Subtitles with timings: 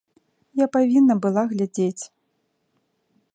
[0.61, 2.03] Я павінна была глядзець.